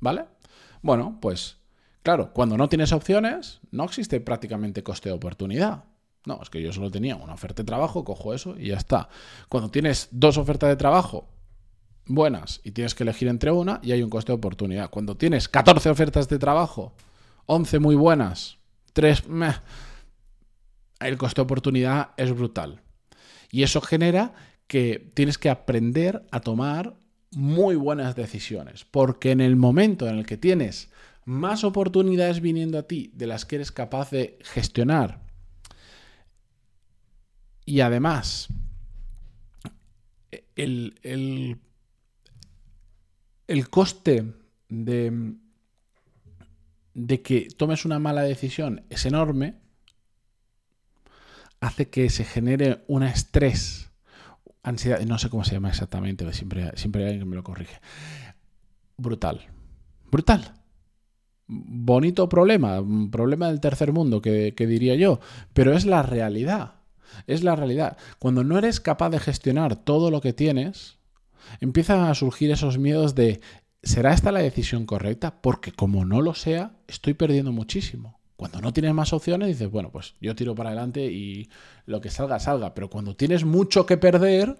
¿Vale? 0.00 0.26
Bueno, 0.82 1.18
pues 1.20 1.58
claro, 2.02 2.32
cuando 2.32 2.56
no 2.56 2.68
tienes 2.68 2.92
opciones, 2.92 3.60
no 3.70 3.84
existe 3.84 4.20
prácticamente 4.20 4.82
coste 4.82 5.08
de 5.08 5.14
oportunidad. 5.14 5.84
No, 6.26 6.40
es 6.42 6.50
que 6.50 6.60
yo 6.60 6.72
solo 6.72 6.90
tenía 6.90 7.16
una 7.16 7.32
oferta 7.32 7.62
de 7.62 7.66
trabajo, 7.66 8.04
cojo 8.04 8.34
eso 8.34 8.58
y 8.58 8.68
ya 8.68 8.76
está. 8.76 9.08
Cuando 9.48 9.70
tienes 9.70 10.08
dos 10.10 10.36
ofertas 10.36 10.68
de 10.68 10.76
trabajo 10.76 11.28
buenas 12.06 12.60
y 12.64 12.72
tienes 12.72 12.94
que 12.94 13.04
elegir 13.04 13.28
entre 13.28 13.50
una 13.50 13.80
y 13.82 13.92
hay 13.92 14.02
un 14.02 14.10
coste 14.10 14.32
de 14.32 14.36
oportunidad. 14.36 14.90
Cuando 14.90 15.16
tienes 15.16 15.48
14 15.48 15.90
ofertas 15.90 16.28
de 16.28 16.38
trabajo, 16.38 16.94
11 17.46 17.78
muy 17.78 17.96
buenas, 17.96 18.58
3 18.92 19.28
meh, 19.28 19.54
el 21.00 21.16
coste 21.16 21.40
de 21.40 21.44
oportunidad 21.44 22.10
es 22.16 22.32
brutal. 22.32 22.82
Y 23.50 23.62
eso 23.62 23.80
genera 23.80 24.34
que 24.66 25.10
tienes 25.14 25.38
que 25.38 25.50
aprender 25.50 26.26
a 26.30 26.40
tomar 26.40 26.96
muy 27.32 27.76
buenas 27.76 28.16
decisiones, 28.16 28.84
porque 28.84 29.30
en 29.30 29.40
el 29.40 29.56
momento 29.56 30.08
en 30.08 30.18
el 30.18 30.26
que 30.26 30.36
tienes 30.36 30.90
más 31.24 31.64
oportunidades 31.64 32.40
viniendo 32.40 32.78
a 32.78 32.84
ti 32.84 33.10
de 33.14 33.26
las 33.26 33.44
que 33.44 33.56
eres 33.56 33.72
capaz 33.72 34.10
de 34.10 34.38
gestionar 34.42 35.20
y 37.70 37.82
además 37.82 38.48
el, 40.56 40.98
el 41.02 41.58
el 43.50 43.68
coste 43.68 44.32
de, 44.68 45.34
que 47.24 47.48
tomes 47.56 47.84
una 47.84 47.98
mala 47.98 48.22
decisión 48.22 48.84
es 48.90 49.04
enorme, 49.06 49.56
hace 51.58 51.88
que 51.88 52.08
se 52.10 52.24
genere 52.24 52.84
un 52.86 53.02
estrés, 53.02 53.90
ansiedad, 54.62 55.00
no 55.00 55.18
sé 55.18 55.30
cómo 55.30 55.42
se 55.42 55.54
llama 55.54 55.68
exactamente, 55.68 56.32
siempre, 56.32 56.70
siempre 56.76 57.02
hay 57.02 57.08
alguien 57.08 57.26
que 57.26 57.30
me 57.30 57.36
lo 57.36 57.42
corrige. 57.42 57.80
Brutal. 58.96 59.48
Brutal. 60.12 60.54
Bonito 61.48 62.28
problema, 62.28 62.80
problema 63.10 63.48
del 63.48 63.58
tercer 63.58 63.92
mundo, 63.92 64.22
que 64.22 64.52
diría 64.56 64.94
yo, 64.94 65.18
pero 65.52 65.72
es 65.72 65.86
la 65.86 66.04
realidad. 66.04 66.74
Es 67.26 67.42
la 67.42 67.56
realidad. 67.56 67.96
Cuando 68.20 68.44
no 68.44 68.56
eres 68.58 68.78
capaz 68.78 69.10
de 69.10 69.18
gestionar 69.18 69.74
todo 69.74 70.12
lo 70.12 70.20
que 70.20 70.32
tienes, 70.32 70.99
empiezan 71.60 72.00
a 72.00 72.14
surgir 72.14 72.50
esos 72.50 72.78
miedos 72.78 73.14
de 73.14 73.40
¿será 73.82 74.12
esta 74.12 74.32
la 74.32 74.40
decisión 74.40 74.86
correcta? 74.86 75.40
Porque 75.40 75.72
como 75.72 76.04
no 76.04 76.20
lo 76.20 76.34
sea, 76.34 76.76
estoy 76.86 77.14
perdiendo 77.14 77.52
muchísimo. 77.52 78.20
Cuando 78.36 78.60
no 78.60 78.72
tienes 78.72 78.94
más 78.94 79.12
opciones, 79.12 79.48
dices, 79.48 79.70
bueno, 79.70 79.90
pues 79.90 80.14
yo 80.20 80.34
tiro 80.34 80.54
para 80.54 80.70
adelante 80.70 81.04
y 81.04 81.50
lo 81.84 82.00
que 82.00 82.10
salga, 82.10 82.40
salga. 82.40 82.74
Pero 82.74 82.88
cuando 82.88 83.14
tienes 83.14 83.44
mucho 83.44 83.84
que 83.84 83.98
perder, 83.98 84.58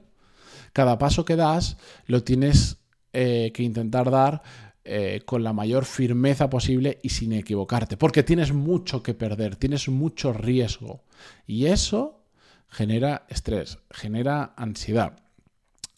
cada 0.72 0.98
paso 0.98 1.24
que 1.24 1.36
das 1.36 1.78
lo 2.06 2.22
tienes 2.22 2.78
eh, 3.12 3.52
que 3.54 3.62
intentar 3.62 4.10
dar 4.10 4.42
eh, 4.84 5.22
con 5.24 5.42
la 5.42 5.52
mayor 5.52 5.84
firmeza 5.84 6.50
posible 6.50 6.98
y 7.02 7.08
sin 7.08 7.32
equivocarte. 7.32 7.96
Porque 7.96 8.22
tienes 8.22 8.52
mucho 8.52 9.02
que 9.02 9.14
perder, 9.14 9.56
tienes 9.56 9.88
mucho 9.88 10.32
riesgo. 10.32 11.04
Y 11.46 11.66
eso 11.66 12.24
genera 12.68 13.26
estrés, 13.28 13.78
genera 13.90 14.52
ansiedad. 14.56 15.16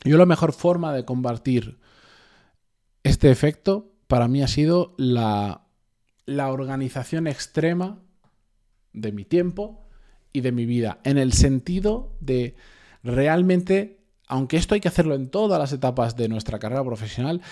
Yo 0.05 0.17
la 0.17 0.27
mejor 0.27 0.53
forma 0.53 0.93
de 0.93 1.05
combatir 1.05 1.79
este 3.03 3.31
efecto 3.31 3.93
para 4.07 4.29
mí 4.29 4.43
ha 4.43 4.49
sido 4.49 4.95
la 4.99 5.63
la 6.27 6.51
organización 6.51 7.27
extrema 7.27 7.99
de 8.93 9.13
mi 9.13 9.25
tiempo 9.25 9.89
y 10.33 10.41
de 10.41 10.53
mi 10.53 10.67
vida, 10.67 10.99
en 11.05 11.19
el 11.19 11.33
sentido 11.33 12.17
de 12.21 12.55
realmente, 13.03 14.01
aunque 14.27 14.57
esto 14.57 14.75
hay 14.75 14.81
que 14.81 14.89
hacerlo 14.89 15.15
en 15.15 15.29
todas 15.29 15.59
las 15.59 15.73
etapas 15.73 16.17
de 16.17 16.29
nuestra 16.29 16.59
carrera 16.59 16.85
profesional, 16.85 17.43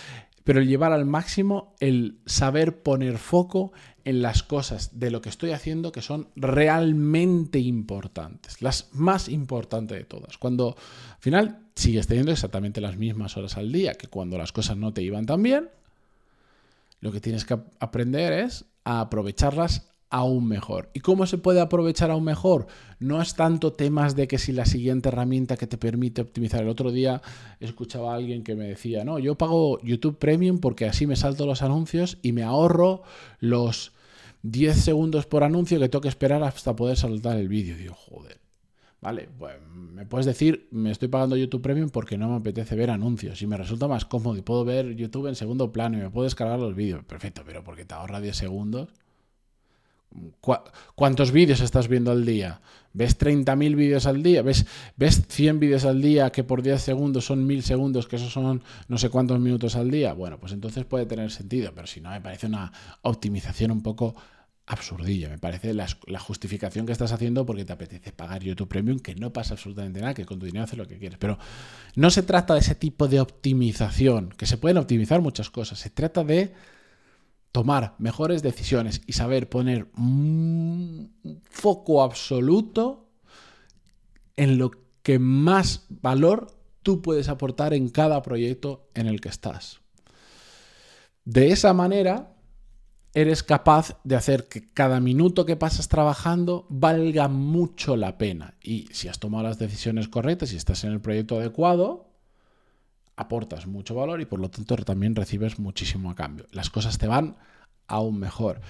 pero 0.44 0.60
el 0.60 0.68
llevar 0.68 0.92
al 0.92 1.04
máximo 1.04 1.74
el 1.80 2.18
saber 2.26 2.82
poner 2.82 3.18
foco 3.18 3.72
en 4.04 4.22
las 4.22 4.42
cosas 4.42 4.98
de 4.98 5.10
lo 5.10 5.20
que 5.20 5.28
estoy 5.28 5.50
haciendo 5.50 5.92
que 5.92 6.02
son 6.02 6.28
realmente 6.36 7.58
importantes, 7.58 8.62
las 8.62 8.88
más 8.92 9.28
importantes 9.28 9.98
de 9.98 10.04
todas. 10.04 10.38
Cuando 10.38 10.76
al 11.10 11.20
final 11.20 11.58
sigues 11.74 12.06
teniendo 12.06 12.32
exactamente 12.32 12.80
las 12.80 12.96
mismas 12.96 13.36
horas 13.36 13.56
al 13.56 13.70
día 13.70 13.94
que 13.94 14.08
cuando 14.08 14.38
las 14.38 14.52
cosas 14.52 14.76
no 14.76 14.92
te 14.92 15.02
iban 15.02 15.26
tan 15.26 15.42
bien, 15.42 15.68
lo 17.00 17.12
que 17.12 17.20
tienes 17.20 17.44
que 17.44 17.58
aprender 17.78 18.32
es 18.32 18.64
a 18.84 19.00
aprovecharlas 19.00 19.89
aún 20.10 20.46
mejor. 20.46 20.90
¿Y 20.92 21.00
cómo 21.00 21.26
se 21.26 21.38
puede 21.38 21.60
aprovechar 21.60 22.10
aún 22.10 22.24
mejor? 22.24 22.66
No 22.98 23.22
es 23.22 23.34
tanto 23.34 23.72
temas 23.72 24.16
de 24.16 24.28
que 24.28 24.38
si 24.38 24.52
la 24.52 24.66
siguiente 24.66 25.08
herramienta 25.08 25.56
que 25.56 25.66
te 25.66 25.78
permite 25.78 26.20
optimizar. 26.20 26.62
El 26.62 26.68
otro 26.68 26.90
día 26.90 27.22
escuchaba 27.60 28.12
a 28.12 28.16
alguien 28.16 28.42
que 28.42 28.56
me 28.56 28.66
decía, 28.66 29.04
no, 29.04 29.18
yo 29.18 29.36
pago 29.36 29.80
YouTube 29.82 30.18
Premium 30.18 30.58
porque 30.58 30.86
así 30.86 31.06
me 31.06 31.16
salto 31.16 31.46
los 31.46 31.62
anuncios 31.62 32.18
y 32.22 32.32
me 32.32 32.42
ahorro 32.42 33.02
los 33.38 33.92
10 34.42 34.76
segundos 34.76 35.26
por 35.26 35.44
anuncio 35.44 35.78
que 35.78 35.88
tengo 35.88 36.02
que 36.02 36.08
esperar 36.08 36.42
hasta 36.42 36.74
poder 36.74 36.96
saltar 36.96 37.38
el 37.38 37.48
vídeo. 37.48 37.76
Digo, 37.76 37.94
joder. 37.94 38.40
Vale, 39.00 39.30
pues 39.38 39.54
me 39.72 40.04
puedes 40.04 40.26
decir, 40.26 40.68
me 40.72 40.90
estoy 40.90 41.08
pagando 41.08 41.34
YouTube 41.34 41.62
Premium 41.62 41.88
porque 41.88 42.18
no 42.18 42.28
me 42.28 42.36
apetece 42.36 42.76
ver 42.76 42.90
anuncios 42.90 43.40
y 43.40 43.46
me 43.46 43.56
resulta 43.56 43.88
más 43.88 44.04
cómodo 44.04 44.36
y 44.36 44.42
puedo 44.42 44.62
ver 44.64 44.94
YouTube 44.94 45.28
en 45.28 45.36
segundo 45.36 45.72
plano 45.72 45.96
y 45.96 46.02
me 46.02 46.10
puedo 46.10 46.24
descargar 46.24 46.58
los 46.58 46.74
vídeos. 46.74 47.02
Perfecto, 47.04 47.42
pero 47.46 47.64
porque 47.64 47.86
te 47.86 47.94
ahorra 47.94 48.20
10 48.20 48.36
segundos. 48.36 48.88
¿Cuántos 50.94 51.30
vídeos 51.30 51.60
estás 51.60 51.88
viendo 51.88 52.10
al 52.10 52.26
día? 52.26 52.60
¿Ves 52.92 53.18
30.000 53.18 53.76
vídeos 53.76 54.06
al 54.06 54.22
día? 54.22 54.42
¿Ves, 54.42 54.66
¿Ves 54.96 55.22
100 55.28 55.60
vídeos 55.60 55.84
al 55.84 56.02
día 56.02 56.30
que 56.30 56.42
por 56.42 56.62
10 56.62 56.82
segundos 56.82 57.24
son 57.26 57.48
1.000 57.48 57.60
segundos, 57.60 58.08
que 58.08 58.16
esos 58.16 58.32
son 58.32 58.62
no 58.88 58.98
sé 58.98 59.08
cuántos 59.08 59.38
minutos 59.38 59.76
al 59.76 59.90
día? 59.90 60.12
Bueno, 60.12 60.38
pues 60.40 60.52
entonces 60.52 60.84
puede 60.84 61.06
tener 61.06 61.30
sentido, 61.30 61.72
pero 61.74 61.86
si 61.86 62.00
no, 62.00 62.10
me 62.10 62.20
parece 62.20 62.46
una 62.46 62.72
optimización 63.02 63.70
un 63.70 63.82
poco 63.82 64.16
absurdilla. 64.70 65.28
Me 65.28 65.38
parece 65.38 65.74
la, 65.74 65.86
justificación 66.18 66.86
que 66.86 66.92
estás 66.92 67.12
haciendo 67.12 67.44
porque 67.44 67.64
te 67.64 67.72
apetece 67.72 68.12
pagar 68.12 68.42
YouTube 68.42 68.68
Premium, 68.68 69.00
que 69.00 69.14
no 69.14 69.32
pasa 69.32 69.54
absolutamente 69.54 70.00
nada, 70.00 70.14
que 70.14 70.24
con 70.24 70.38
tu 70.38 70.46
dinero 70.46 70.64
haces 70.64 70.78
lo 70.78 70.86
que 70.86 70.98
quieres. 70.98 71.18
Pero 71.18 71.38
no 71.96 72.10
se 72.10 72.22
trata 72.22 72.54
de 72.54 72.60
ese 72.60 72.74
tipo 72.74 73.08
de 73.08 73.20
optimización, 73.20 74.30
que 74.30 74.46
se 74.46 74.56
pueden 74.56 74.78
optimizar 74.78 75.20
muchas 75.20 75.50
cosas. 75.50 75.78
Se 75.78 75.90
trata 75.90 76.24
de 76.24 76.52
tomar 77.52 77.94
mejores 77.98 78.42
decisiones 78.42 79.02
y 79.06 79.14
saber 79.14 79.48
poner 79.48 79.90
un 79.96 81.12
foco 81.50 82.02
absoluto 82.02 83.08
en 84.36 84.58
lo 84.58 84.70
que 85.02 85.18
más 85.18 85.86
valor 85.88 86.48
tú 86.82 87.02
puedes 87.02 87.28
aportar 87.28 87.74
en 87.74 87.88
cada 87.88 88.22
proyecto 88.22 88.88
en 88.94 89.06
el 89.06 89.20
que 89.20 89.28
estás. 89.28 89.80
De 91.24 91.50
esa 91.50 91.74
manera, 91.74 92.34
eres 93.12 93.42
capaz 93.42 94.00
de 94.04 94.16
hacer 94.16 94.48
que 94.48 94.72
cada 94.72 95.00
minuto 95.00 95.44
que 95.44 95.56
pasas 95.56 95.88
trabajando 95.88 96.66
valga 96.68 97.28
mucho 97.28 97.96
la 97.96 98.18
pena. 98.18 98.54
Y 98.62 98.88
si 98.92 99.08
has 99.08 99.18
tomado 99.18 99.44
las 99.44 99.58
decisiones 99.58 100.08
correctas 100.08 100.52
y 100.52 100.56
estás 100.56 100.84
en 100.84 100.92
el 100.92 101.00
proyecto 101.00 101.38
adecuado, 101.38 102.09
aportas 103.20 103.66
mucho 103.66 103.94
valor 103.94 104.20
y 104.22 104.24
por 104.24 104.40
lo 104.40 104.48
tanto 104.48 104.76
también 104.76 105.14
recibes 105.14 105.58
muchísimo 105.58 106.10
a 106.10 106.14
cambio. 106.14 106.46
Las 106.52 106.70
cosas 106.70 106.96
te 106.96 107.06
van 107.06 107.36
aún 107.86 108.18
mejor. 108.18 108.60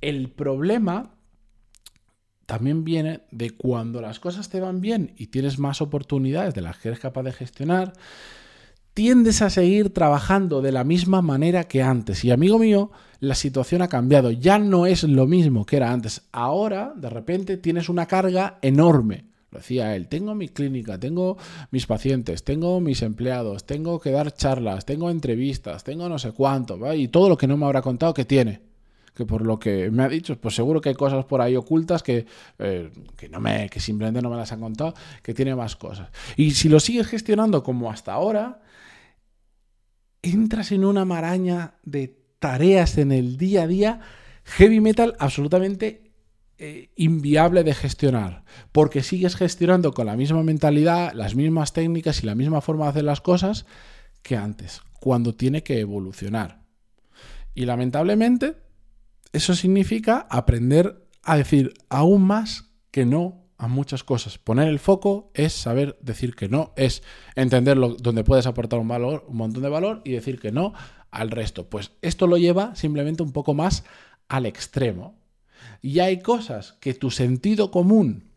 El 0.00 0.30
problema 0.30 1.10
también 2.46 2.82
viene 2.82 3.20
de 3.30 3.50
cuando 3.50 4.00
las 4.00 4.18
cosas 4.18 4.48
te 4.48 4.58
van 4.58 4.80
bien 4.80 5.14
y 5.16 5.28
tienes 5.28 5.60
más 5.60 5.80
oportunidades 5.80 6.54
de 6.54 6.60
las 6.60 6.78
que 6.78 6.88
eres 6.88 6.98
capaz 6.98 7.22
de 7.22 7.32
gestionar, 7.32 7.92
tiendes 8.94 9.42
a 9.42 9.50
seguir 9.50 9.94
trabajando 9.94 10.60
de 10.60 10.72
la 10.72 10.82
misma 10.82 11.22
manera 11.22 11.64
que 11.64 11.80
antes. 11.80 12.24
Y 12.24 12.32
amigo 12.32 12.58
mío, 12.58 12.90
la 13.20 13.36
situación 13.36 13.82
ha 13.82 13.88
cambiado. 13.88 14.32
Ya 14.32 14.58
no 14.58 14.86
es 14.86 15.04
lo 15.04 15.28
mismo 15.28 15.64
que 15.64 15.76
era 15.76 15.92
antes. 15.92 16.22
Ahora, 16.32 16.92
de 16.96 17.10
repente, 17.10 17.56
tienes 17.56 17.88
una 17.88 18.06
carga 18.06 18.58
enorme. 18.62 19.29
Lo 19.50 19.58
decía 19.58 19.96
él, 19.96 20.06
tengo 20.06 20.34
mi 20.34 20.48
clínica, 20.48 20.98
tengo 20.98 21.36
mis 21.72 21.86
pacientes, 21.86 22.44
tengo 22.44 22.80
mis 22.80 23.02
empleados, 23.02 23.66
tengo 23.66 23.98
que 24.00 24.12
dar 24.12 24.32
charlas, 24.32 24.84
tengo 24.84 25.10
entrevistas, 25.10 25.82
tengo 25.82 26.08
no 26.08 26.18
sé 26.18 26.30
cuánto, 26.32 26.78
y 26.94 27.08
todo 27.08 27.28
lo 27.28 27.36
que 27.36 27.48
no 27.48 27.56
me 27.56 27.66
habrá 27.66 27.82
contado 27.82 28.14
que 28.14 28.24
tiene. 28.24 28.60
Que 29.12 29.26
por 29.26 29.44
lo 29.44 29.58
que 29.58 29.90
me 29.90 30.04
ha 30.04 30.08
dicho, 30.08 30.40
pues 30.40 30.54
seguro 30.54 30.80
que 30.80 30.90
hay 30.90 30.94
cosas 30.94 31.24
por 31.24 31.40
ahí 31.40 31.56
ocultas 31.56 32.02
que, 32.02 32.26
eh, 32.60 32.90
que, 33.16 33.28
no 33.28 33.40
me, 33.40 33.68
que 33.68 33.80
simplemente 33.80 34.22
no 34.22 34.30
me 34.30 34.36
las 34.36 34.52
han 34.52 34.60
contado, 34.60 34.94
que 35.20 35.34
tiene 35.34 35.54
más 35.56 35.74
cosas. 35.74 36.10
Y 36.36 36.52
si 36.52 36.68
lo 36.68 36.78
sigues 36.78 37.08
gestionando 37.08 37.64
como 37.64 37.90
hasta 37.90 38.12
ahora, 38.12 38.62
entras 40.22 40.70
en 40.70 40.84
una 40.84 41.04
maraña 41.04 41.74
de 41.82 42.16
tareas 42.38 42.98
en 42.98 43.10
el 43.10 43.36
día 43.36 43.64
a 43.64 43.66
día, 43.66 44.00
heavy 44.44 44.80
metal 44.80 45.16
absolutamente 45.18 46.09
eh, 46.62 46.90
inviable 46.94 47.64
de 47.64 47.72
gestionar, 47.72 48.44
porque 48.70 49.02
sigues 49.02 49.34
gestionando 49.34 49.94
con 49.94 50.04
la 50.04 50.14
misma 50.14 50.42
mentalidad, 50.42 51.14
las 51.14 51.34
mismas 51.34 51.72
técnicas 51.72 52.22
y 52.22 52.26
la 52.26 52.34
misma 52.34 52.60
forma 52.60 52.84
de 52.84 52.90
hacer 52.90 53.04
las 53.04 53.22
cosas 53.22 53.64
que 54.20 54.36
antes, 54.36 54.82
cuando 55.00 55.34
tiene 55.34 55.62
que 55.62 55.80
evolucionar. 55.80 56.60
Y 57.54 57.64
lamentablemente, 57.64 58.56
eso 59.32 59.54
significa 59.54 60.26
aprender 60.28 61.08
a 61.22 61.38
decir 61.38 61.72
aún 61.88 62.24
más 62.24 62.70
que 62.90 63.06
no 63.06 63.46
a 63.56 63.66
muchas 63.66 64.04
cosas. 64.04 64.36
Poner 64.36 64.68
el 64.68 64.80
foco 64.80 65.30
es 65.32 65.54
saber 65.54 65.96
decir 66.02 66.34
que 66.34 66.50
no, 66.50 66.74
es 66.76 67.02
entender 67.36 67.78
donde 67.78 68.22
puedes 68.22 68.46
aportar 68.46 68.80
un 68.80 68.88
valor, 68.88 69.24
un 69.28 69.38
montón 69.38 69.62
de 69.62 69.70
valor 69.70 70.02
y 70.04 70.12
decir 70.12 70.38
que 70.38 70.52
no 70.52 70.74
al 71.10 71.30
resto. 71.30 71.70
Pues 71.70 71.92
esto 72.02 72.26
lo 72.26 72.36
lleva 72.36 72.74
simplemente 72.74 73.22
un 73.22 73.32
poco 73.32 73.54
más 73.54 73.84
al 74.28 74.44
extremo. 74.44 75.19
Y 75.82 76.00
hay 76.00 76.20
cosas 76.20 76.72
que 76.80 76.94
tu 76.94 77.10
sentido 77.10 77.70
común 77.70 78.30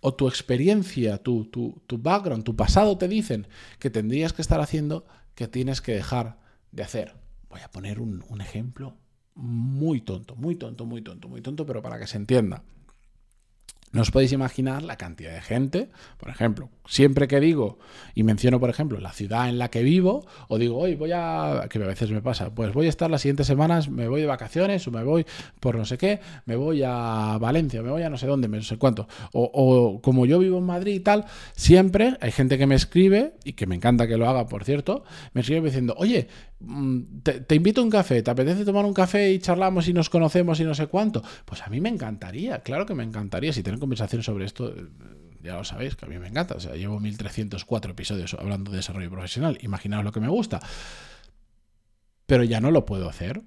o 0.00 0.14
tu 0.14 0.28
experiencia, 0.28 1.18
tu, 1.18 1.46
tu, 1.46 1.82
tu 1.86 1.98
background, 1.98 2.44
tu 2.44 2.54
pasado 2.54 2.96
te 2.98 3.08
dicen 3.08 3.46
que 3.78 3.90
tendrías 3.90 4.32
que 4.32 4.42
estar 4.42 4.60
haciendo 4.60 5.06
que 5.34 5.48
tienes 5.48 5.80
que 5.80 5.92
dejar 5.92 6.38
de 6.72 6.82
hacer. 6.82 7.14
Voy 7.50 7.60
a 7.60 7.70
poner 7.70 8.00
un, 8.00 8.24
un 8.28 8.40
ejemplo 8.40 8.96
muy 9.34 10.00
tonto, 10.00 10.34
muy 10.36 10.56
tonto, 10.56 10.86
muy 10.86 11.02
tonto, 11.02 11.28
muy 11.28 11.42
tonto, 11.42 11.66
pero 11.66 11.82
para 11.82 11.98
que 11.98 12.06
se 12.06 12.16
entienda. 12.16 12.62
No 13.92 14.02
os 14.02 14.10
podéis 14.10 14.32
imaginar 14.32 14.82
la 14.82 14.96
cantidad 14.96 15.32
de 15.32 15.40
gente, 15.40 15.88
por 16.18 16.28
ejemplo, 16.28 16.68
siempre 16.86 17.28
que 17.28 17.40
digo 17.40 17.78
y 18.14 18.24
menciono, 18.24 18.60
por 18.60 18.68
ejemplo, 18.68 19.00
la 19.00 19.12
ciudad 19.12 19.48
en 19.48 19.58
la 19.58 19.68
que 19.68 19.82
vivo, 19.82 20.26
o 20.48 20.58
digo, 20.58 20.76
hoy 20.76 20.96
voy 20.96 21.12
a, 21.14 21.66
que 21.70 21.82
a 21.82 21.86
veces 21.86 22.10
me 22.10 22.20
pasa, 22.20 22.54
pues 22.54 22.72
voy 22.74 22.86
a 22.86 22.88
estar 22.88 23.10
las 23.10 23.22
siguientes 23.22 23.46
semanas, 23.46 23.88
me 23.88 24.08
voy 24.08 24.20
de 24.20 24.26
vacaciones 24.26 24.86
o 24.86 24.90
me 24.90 25.04
voy 25.04 25.24
por 25.60 25.76
no 25.76 25.84
sé 25.84 25.98
qué, 25.98 26.20
me 26.44 26.56
voy 26.56 26.82
a 26.84 27.38
Valencia, 27.40 27.82
me 27.82 27.90
voy 27.90 28.02
a 28.02 28.10
no 28.10 28.18
sé 28.18 28.26
dónde, 28.26 28.48
no 28.48 28.60
sé 28.62 28.76
cuánto, 28.76 29.08
o, 29.32 29.50
o 29.52 30.02
como 30.02 30.26
yo 30.26 30.40
vivo 30.40 30.58
en 30.58 30.64
Madrid 30.64 30.94
y 30.94 31.00
tal, 31.00 31.24
siempre 31.54 32.16
hay 32.20 32.32
gente 32.32 32.58
que 32.58 32.66
me 32.66 32.74
escribe, 32.74 33.34
y 33.44 33.52
que 33.52 33.66
me 33.66 33.76
encanta 33.76 34.06
que 34.06 34.16
lo 34.16 34.28
haga, 34.28 34.46
por 34.46 34.64
cierto, 34.64 35.04
me 35.32 35.40
escribe 35.40 35.66
diciendo, 35.66 35.94
oye, 35.96 36.28
mm, 36.60 37.20
te, 37.22 37.54
invito 37.54 37.80
a 37.80 37.84
un 37.84 37.90
café, 37.90 38.22
¿te 38.22 38.30
apetece 38.30 38.64
tomar 38.64 38.84
un 38.84 38.94
café 38.94 39.30
y 39.32 39.38
charlamos 39.38 39.88
y 39.88 39.92
nos 39.92 40.10
conocemos 40.10 40.60
y 40.60 40.64
no 40.64 40.74
sé 40.74 40.86
cuánto? 40.86 41.22
Pues 41.44 41.62
a 41.62 41.68
mí 41.68 41.80
me 41.80 41.88
encantaría, 41.88 42.60
claro 42.60 42.86
que 42.86 42.94
me 42.94 43.04
encantaría. 43.04 43.52
Si 43.52 43.62
tienen 43.62 43.80
conversación 43.80 44.22
sobre 44.22 44.44
esto, 44.44 44.68
eh, 44.68 44.86
ya 45.42 45.56
lo 45.56 45.64
sabéis, 45.64 45.96
que 45.96 46.06
a 46.06 46.08
mí 46.08 46.18
me 46.18 46.28
encanta. 46.28 46.54
O 46.54 46.60
sea, 46.60 46.74
llevo 46.74 47.00
1304 47.00 47.92
episodios 47.92 48.34
hablando 48.34 48.70
de 48.70 48.78
desarrollo 48.78 49.10
profesional. 49.10 49.58
Imaginaos 49.62 50.04
lo 50.04 50.12
que 50.12 50.20
me 50.20 50.28
gusta. 50.28 50.60
Pero 52.26 52.42
ya 52.42 52.60
no 52.60 52.70
lo 52.70 52.84
puedo 52.84 53.08
hacer 53.08 53.42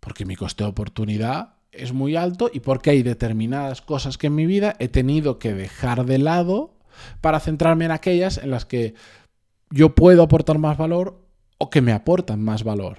porque 0.00 0.24
mi 0.24 0.34
coste 0.34 0.64
de 0.64 0.70
oportunidad 0.70 1.54
es 1.70 1.92
muy 1.92 2.16
alto 2.16 2.50
y 2.52 2.60
porque 2.60 2.90
hay 2.90 3.02
determinadas 3.02 3.80
cosas 3.82 4.18
que 4.18 4.26
en 4.26 4.34
mi 4.34 4.46
vida 4.46 4.74
he 4.78 4.88
tenido 4.88 5.38
que 5.38 5.54
dejar 5.54 6.04
de 6.04 6.18
lado 6.18 6.74
para 7.20 7.40
centrarme 7.40 7.86
en 7.86 7.92
aquellas 7.92 8.38
en 8.38 8.50
las 8.50 8.64
que 8.66 8.94
yo 9.70 9.94
puedo 9.94 10.22
aportar 10.22 10.58
más 10.58 10.76
valor 10.76 11.21
o 11.62 11.70
que 11.70 11.80
me 11.80 11.92
aportan 11.92 12.42
más 12.42 12.64
valor. 12.64 12.98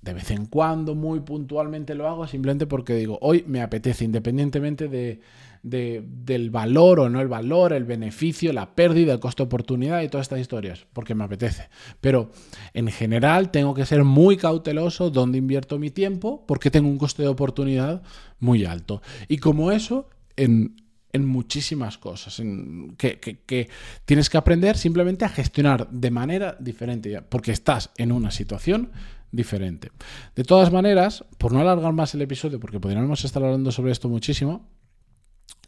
De 0.00 0.14
vez 0.14 0.30
en 0.30 0.46
cuando, 0.46 0.94
muy 0.94 1.18
puntualmente 1.18 1.96
lo 1.96 2.06
hago 2.06 2.28
simplemente 2.28 2.64
porque 2.68 2.94
digo, 2.94 3.18
hoy 3.20 3.42
me 3.48 3.60
apetece, 3.60 4.04
independientemente 4.04 4.86
de, 4.86 5.20
del 5.64 6.50
valor 6.50 7.00
o 7.00 7.08
no 7.08 7.20
el 7.20 7.26
valor, 7.26 7.72
el 7.72 7.82
beneficio, 7.82 8.52
la 8.52 8.76
pérdida, 8.76 9.14
el 9.14 9.18
costo 9.18 9.42
de 9.42 9.46
oportunidad 9.46 10.00
y 10.02 10.08
todas 10.08 10.26
estas 10.26 10.38
historias, 10.38 10.86
porque 10.92 11.16
me 11.16 11.24
apetece. 11.24 11.68
Pero 12.00 12.30
en 12.72 12.86
general 12.86 13.50
tengo 13.50 13.74
que 13.74 13.84
ser 13.84 14.04
muy 14.04 14.36
cauteloso 14.36 15.10
donde 15.10 15.38
invierto 15.38 15.76
mi 15.80 15.90
tiempo 15.90 16.44
porque 16.46 16.70
tengo 16.70 16.88
un 16.88 16.98
coste 16.98 17.22
de 17.22 17.28
oportunidad 17.28 18.00
muy 18.38 18.64
alto. 18.64 19.02
Y 19.26 19.38
como 19.38 19.72
eso, 19.72 20.08
en, 20.36 20.76
muchísimas 21.24 21.96
cosas 21.98 22.40
en, 22.40 22.96
que, 22.96 23.18
que, 23.18 23.68
tienes 24.04 24.28
que 24.28 24.36
aprender 24.36 24.76
simplemente 24.76 25.24
a 25.24 25.28
gestionar 25.28 25.88
de 25.90 26.10
manera 26.10 26.56
diferente, 26.58 27.22
porque 27.22 27.52
estás 27.52 27.90
en 27.96 28.12
una 28.12 28.30
situación 28.30 28.90
diferente. 29.30 29.92
De 30.34 30.44
todas 30.44 30.72
maneras, 30.72 31.24
por 31.38 31.52
no 31.52 31.60
alargar 31.60 31.92
más 31.92 32.14
el 32.14 32.22
episodio, 32.22 32.60
porque 32.60 32.80
podríamos 32.80 33.24
estar 33.24 33.42
hablando 33.42 33.70
sobre 33.72 33.92
esto 33.92 34.08
muchísimo, 34.08 34.66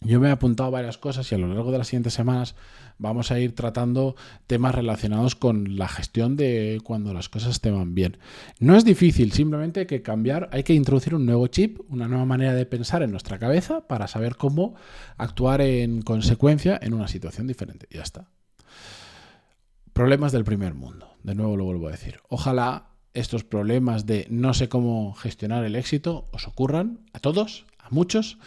yo 0.00 0.20
me 0.20 0.28
he 0.28 0.30
apuntado 0.30 0.70
varias 0.70 0.98
cosas 0.98 1.30
y 1.30 1.34
a 1.34 1.38
lo 1.38 1.48
largo 1.48 1.72
de 1.72 1.78
las 1.78 1.88
siguientes 1.88 2.14
semanas 2.14 2.54
vamos 2.98 3.30
a 3.30 3.40
ir 3.40 3.54
tratando 3.54 4.16
temas 4.46 4.74
relacionados 4.74 5.34
con 5.34 5.76
la 5.76 5.88
gestión 5.88 6.36
de 6.36 6.80
cuando 6.84 7.12
las 7.12 7.28
cosas 7.28 7.60
te 7.60 7.70
van 7.70 7.94
bien. 7.94 8.18
No 8.60 8.76
es 8.76 8.84
difícil, 8.84 9.32
simplemente 9.32 9.80
hay 9.80 9.86
que 9.86 10.02
cambiar, 10.02 10.48
hay 10.52 10.62
que 10.62 10.74
introducir 10.74 11.14
un 11.14 11.26
nuevo 11.26 11.46
chip, 11.48 11.80
una 11.88 12.08
nueva 12.08 12.24
manera 12.24 12.54
de 12.54 12.66
pensar 12.66 13.02
en 13.02 13.10
nuestra 13.10 13.38
cabeza 13.38 13.86
para 13.86 14.08
saber 14.08 14.36
cómo 14.36 14.74
actuar 15.16 15.60
en 15.60 16.02
consecuencia 16.02 16.78
en 16.80 16.94
una 16.94 17.08
situación 17.08 17.46
diferente. 17.46 17.88
Ya 17.90 18.02
está. 18.02 18.28
Problemas 19.92 20.30
del 20.30 20.44
primer 20.44 20.74
mundo. 20.74 21.08
De 21.24 21.34
nuevo 21.34 21.56
lo 21.56 21.64
vuelvo 21.64 21.88
a 21.88 21.92
decir. 21.92 22.20
Ojalá 22.28 22.90
estos 23.14 23.42
problemas 23.42 24.06
de 24.06 24.26
no 24.30 24.54
sé 24.54 24.68
cómo 24.68 25.12
gestionar 25.14 25.64
el 25.64 25.74
éxito 25.74 26.28
os 26.32 26.46
ocurran 26.46 27.00
a 27.12 27.18
todos, 27.18 27.66
muchos 27.92 28.38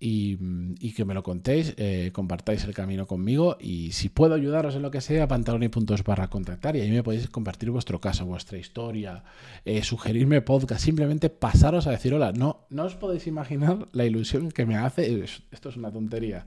y, 0.00 0.92
que 0.92 1.04
me 1.04 1.14
lo 1.14 1.22
contéis, 1.22 1.74
eh, 1.76 2.10
compartáis 2.12 2.64
el 2.64 2.74
camino 2.74 3.06
conmigo 3.06 3.56
y 3.60 3.92
si 3.92 4.08
puedo 4.08 4.34
ayudaros 4.34 4.74
en 4.74 4.82
lo 4.82 4.90
que 4.90 5.00
sea, 5.00 5.26
pantaloni.es 5.26 6.04
barra 6.04 6.28
contactar 6.28 6.76
y 6.76 6.80
ahí 6.80 6.90
me 6.90 7.02
podéis 7.02 7.28
compartir 7.28 7.70
vuestro 7.70 8.00
caso, 8.00 8.24
vuestra 8.24 8.58
historia, 8.58 9.24
eh, 9.64 9.82
sugerirme 9.82 10.40
podcast, 10.42 10.84
simplemente 10.84 11.30
pasaros 11.30 11.86
a 11.86 11.90
decir 11.90 12.14
hola. 12.14 12.32
No, 12.32 12.66
no 12.70 12.84
os 12.84 12.94
podéis 12.94 13.26
imaginar 13.26 13.88
la 13.92 14.04
ilusión 14.04 14.50
que 14.50 14.66
me 14.66 14.76
hace, 14.76 15.24
esto 15.50 15.68
es 15.68 15.76
una 15.76 15.90
tontería. 15.90 16.46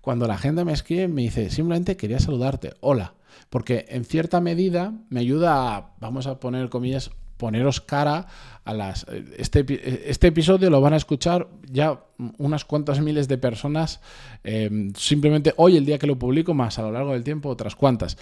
Cuando 0.00 0.26
la 0.26 0.38
gente 0.38 0.64
me 0.64 0.72
escribe 0.72 1.08
me 1.08 1.22
dice, 1.22 1.50
simplemente 1.50 1.96
quería 1.96 2.18
saludarte, 2.18 2.74
hola, 2.80 3.14
porque 3.50 3.86
en 3.88 4.04
cierta 4.04 4.40
medida 4.40 4.94
me 5.10 5.20
ayuda 5.20 5.76
a, 5.76 5.94
vamos 6.00 6.26
a 6.26 6.40
poner 6.40 6.68
comillas, 6.70 7.10
poneros 7.40 7.80
cara 7.80 8.26
a 8.64 8.74
las... 8.74 9.06
Este, 9.36 9.64
este 10.08 10.28
episodio 10.28 10.68
lo 10.70 10.80
van 10.80 10.92
a 10.92 10.96
escuchar 10.96 11.48
ya 11.62 12.04
unas 12.36 12.64
cuantas 12.64 13.00
miles 13.00 13.26
de 13.26 13.38
personas, 13.38 14.00
em, 14.44 14.92
simplemente 14.94 15.54
hoy, 15.56 15.76
el 15.78 15.86
día 15.86 15.98
que 15.98 16.06
lo 16.06 16.18
publico, 16.18 16.52
más 16.54 16.78
a 16.78 16.82
lo 16.82 16.92
largo 16.92 17.14
del 17.14 17.24
tiempo, 17.24 17.48
otras 17.48 17.74
cuantas. 17.74 18.18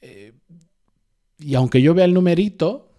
Eh, 0.00 0.32
y 1.38 1.54
aunque 1.56 1.82
yo 1.82 1.92
vea 1.92 2.04
el 2.04 2.14
numerito, 2.14 2.92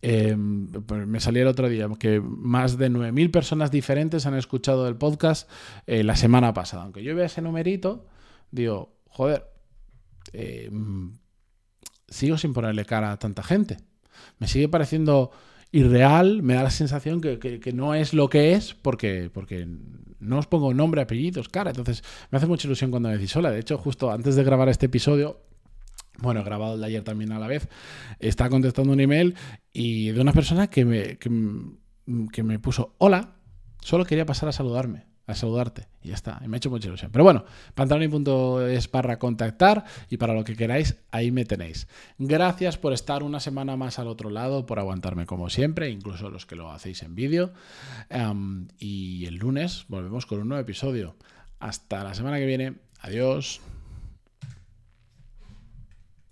em, 0.00 0.72
pues 0.72 1.06
me 1.06 1.20
salía 1.20 1.42
el 1.42 1.48
otro 1.48 1.68
día 1.68 1.88
que 2.00 2.20
más 2.20 2.78
de 2.78 2.88
9.000 2.88 3.30
personas 3.30 3.70
diferentes 3.70 4.24
han 4.24 4.34
escuchado 4.34 4.88
el 4.88 4.96
podcast 4.96 5.48
eh, 5.86 6.02
la 6.02 6.16
semana 6.16 6.54
pasada. 6.54 6.84
Aunque 6.84 7.02
yo 7.02 7.14
vea 7.14 7.26
ese 7.26 7.42
numerito, 7.42 8.06
digo, 8.50 8.96
joder, 9.08 9.44
em, 10.32 11.12
sigo 12.08 12.38
sin 12.38 12.52
ponerle 12.52 12.84
cara 12.84 13.12
a 13.12 13.18
tanta 13.18 13.42
gente. 13.42 13.78
Me 14.38 14.48
sigue 14.48 14.68
pareciendo 14.68 15.30
irreal, 15.72 16.42
me 16.42 16.54
da 16.54 16.62
la 16.62 16.70
sensación 16.70 17.20
que, 17.20 17.72
no 17.74 17.94
es 17.94 18.14
lo 18.14 18.28
que 18.28 18.52
es 18.52 18.74
porque, 18.74 19.30
no 20.20 20.38
os 20.38 20.46
pongo 20.46 20.72
nombre, 20.72 21.02
apellidos, 21.02 21.48
cara. 21.48 21.70
Entonces 21.70 22.02
me 22.30 22.38
hace 22.38 22.46
mucha 22.46 22.66
ilusión 22.66 22.90
cuando 22.90 23.08
me 23.08 23.16
decís 23.16 23.34
hola. 23.36 23.50
De 23.50 23.60
hecho, 23.60 23.78
justo 23.78 24.10
antes 24.10 24.36
de 24.36 24.44
grabar 24.44 24.68
este 24.68 24.86
episodio, 24.86 25.40
bueno, 26.18 26.40
he 26.40 26.44
grabado 26.44 26.74
el 26.74 26.80
de 26.80 26.86
ayer 26.86 27.02
también 27.02 27.32
a 27.32 27.38
la 27.38 27.46
vez, 27.46 27.68
está 28.18 28.48
contestando 28.48 28.92
un 28.92 29.00
email 29.00 29.34
y 29.72 30.10
de 30.12 30.20
una 30.20 30.32
persona 30.32 30.68
que 30.68 30.84
me 30.84 32.58
puso 32.58 32.94
hola, 32.98 33.34
solo 33.80 34.04
quería 34.04 34.24
pasar 34.24 34.48
a 34.48 34.52
saludarme 34.52 35.15
a 35.26 35.34
saludarte. 35.34 35.88
Y 36.02 36.08
ya 36.08 36.14
está. 36.14 36.40
Y 36.44 36.48
me 36.48 36.56
ha 36.56 36.58
hecho 36.58 36.70
mucha 36.70 36.88
ilusión. 36.88 37.10
Pero 37.10 37.24
bueno, 37.24 37.44
pantaloni.es 37.74 38.88
para 38.88 39.18
contactar 39.18 39.84
y 40.08 40.16
para 40.16 40.34
lo 40.34 40.44
que 40.44 40.56
queráis, 40.56 40.96
ahí 41.10 41.30
me 41.30 41.44
tenéis. 41.44 41.88
Gracias 42.18 42.78
por 42.78 42.92
estar 42.92 43.22
una 43.22 43.40
semana 43.40 43.76
más 43.76 43.98
al 43.98 44.08
otro 44.08 44.30
lado, 44.30 44.66
por 44.66 44.78
aguantarme 44.78 45.26
como 45.26 45.50
siempre, 45.50 45.90
incluso 45.90 46.30
los 46.30 46.46
que 46.46 46.56
lo 46.56 46.70
hacéis 46.70 47.02
en 47.02 47.14
vídeo. 47.14 47.52
y 48.78 49.26
el 49.26 49.36
lunes 49.36 49.84
volvemos 49.88 50.26
con 50.26 50.40
un 50.40 50.48
nuevo 50.48 50.62
episodio. 50.62 51.16
Hasta 51.58 52.04
la 52.04 52.14
semana 52.14 52.38
que 52.38 52.46
viene. 52.46 52.74
Adiós. 53.00 53.60